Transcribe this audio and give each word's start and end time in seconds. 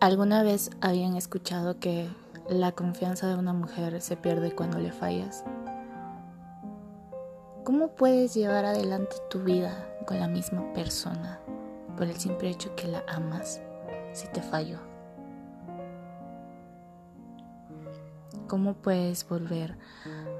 ¿Alguna 0.00 0.44
vez 0.44 0.70
habían 0.80 1.16
escuchado 1.16 1.80
que 1.80 2.08
la 2.48 2.70
confianza 2.70 3.26
de 3.26 3.34
una 3.34 3.52
mujer 3.52 4.00
se 4.00 4.16
pierde 4.16 4.52
cuando 4.52 4.78
le 4.78 4.92
fallas? 4.92 5.42
¿Cómo 7.64 7.88
puedes 7.88 8.32
llevar 8.32 8.64
adelante 8.64 9.16
tu 9.28 9.40
vida 9.40 9.92
con 10.06 10.20
la 10.20 10.28
misma 10.28 10.72
persona 10.72 11.40
por 11.96 12.06
el 12.06 12.16
simple 12.16 12.48
hecho 12.48 12.76
que 12.76 12.86
la 12.86 13.02
amas 13.08 13.60
si 14.12 14.28
te 14.28 14.40
falló? 14.40 14.78
¿Cómo 18.46 18.74
puedes 18.74 19.28
volver 19.28 19.76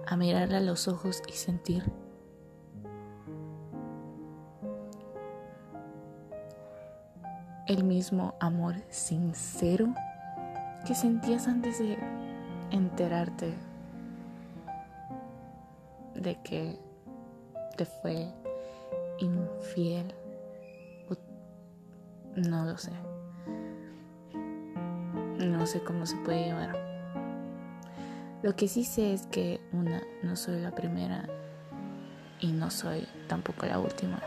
a 0.07 0.15
mirarla 0.15 0.59
a 0.59 0.61
los 0.61 0.87
ojos 0.87 1.21
y 1.27 1.33
sentir 1.33 1.83
el 7.69 7.85
mismo 7.85 8.35
amor 8.41 8.75
sincero 8.89 9.95
que 10.87 10.95
sentías 10.95 11.47
antes 11.47 11.79
de 11.79 11.99
enterarte 12.71 13.53
de 16.15 16.41
que 16.43 16.79
te 17.77 17.85
fue 17.85 18.33
infiel. 19.19 20.15
No 22.37 22.65
lo 22.65 22.79
sé. 22.79 22.93
No 25.39 25.67
sé 25.67 25.81
cómo 25.83 26.07
se 26.07 26.17
puede 26.19 26.47
llevar. 26.47 26.77
Lo 28.43 28.55
que 28.57 28.69
sí 28.69 28.85
sé 28.85 29.13
es 29.13 29.27
que 29.27 29.61
una, 29.73 30.03
no 30.23 30.37
soy 30.37 30.61
la 30.61 30.71
primera 30.71 31.29
y 32.41 32.53
no 32.53 32.71
soy 32.71 33.07
tampoco 33.27 33.67
la 33.67 33.79
última 33.79 34.23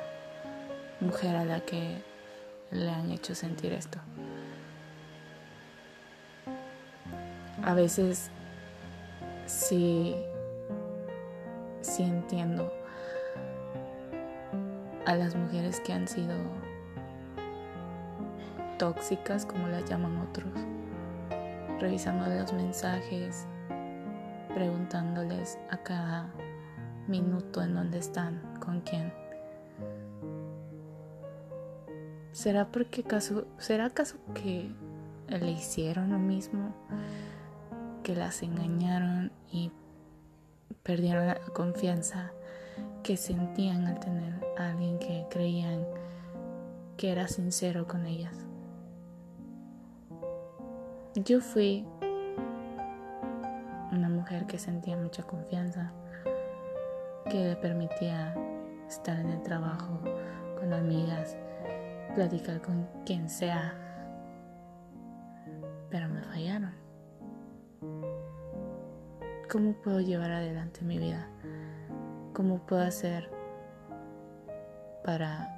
mujer 1.00 1.36
a 1.38 1.46
la 1.46 1.62
que 1.62 2.11
le 2.72 2.90
han 2.90 3.12
hecho 3.12 3.36
sentir 3.36 3.74
esto. 3.74 4.00
A 7.64 7.74
veces 7.74 8.32
sí, 9.46 10.16
sí 11.82 12.04
entiendo 12.04 12.72
a 15.06 15.16
las 15.16 15.36
mujeres 15.36 15.80
que 15.82 15.94
han 15.94 16.08
sido 16.08 16.36
tóxicas, 18.78 19.46
como 19.46 19.68
las 19.68 19.86
llaman 19.86 20.18
otros, 20.18 20.54
revisando 21.80 22.28
los 22.28 22.52
mensajes, 22.54 23.46
preguntándoles 24.56 25.60
a 25.70 25.78
cada 25.78 26.32
minuto 27.08 27.62
en 27.62 27.76
dónde 27.76 28.00
están, 28.00 28.42
con 28.60 28.82
quién. 28.82 29.21
¿Será 32.32 32.68
porque 32.68 33.02
acaso, 33.02 33.46
será 33.58 33.86
acaso 33.86 34.18
que 34.34 34.72
le 35.28 35.52
hicieron 35.52 36.12
lo 36.12 36.20
mismo? 36.20 36.74
Que 38.04 38.16
las 38.16 38.42
engañaron 38.42 39.32
y 39.52 39.72
perdieron 40.84 41.28
la 41.28 41.40
confianza 41.54 42.32
que 43.04 43.18
sentían 43.18 43.86
al 43.86 44.00
tener 44.00 44.34
a 44.58 44.70
alguien 44.70 44.98
que 45.00 45.26
creían 45.30 45.86
que 46.98 47.12
era 47.12 47.28
sincero 47.28 47.88
con 47.88 48.06
ellas. 48.06 48.46
Yo 51.16 51.42
fui 51.42 51.86
una 53.92 54.08
mujer 54.08 54.46
que 54.46 54.58
sentía 54.58 54.96
mucha 54.96 55.24
confianza, 55.24 55.92
que 57.26 57.50
le 57.50 57.56
permitía 57.58 58.34
estar 58.88 59.20
en 59.20 59.30
el 59.30 59.42
trabajo 59.42 60.00
con 60.58 60.74
amigas, 60.74 61.36
platicar 62.14 62.62
con 62.62 62.88
quien 63.06 63.30
sea, 63.30 63.74
pero 65.90 66.08
me 66.10 66.22
fallaron. 66.24 66.74
¿Cómo 69.50 69.74
puedo 69.74 70.00
llevar 70.00 70.32
adelante 70.32 70.82
mi 70.84 70.98
vida? 70.98 71.28
¿Cómo 72.34 72.60
puedo 72.60 72.82
hacer 72.84 73.30
para 75.04 75.58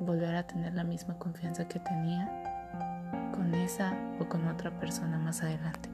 volver 0.00 0.34
a 0.34 0.46
tener 0.46 0.74
la 0.74 0.84
misma 0.84 1.18
confianza 1.18 1.66
que 1.66 1.80
tenía 1.80 3.30
con 3.34 3.54
esa 3.54 3.94
o 4.20 4.28
con 4.28 4.46
otra 4.46 4.78
persona 4.78 5.18
más 5.18 5.42
adelante? 5.42 5.93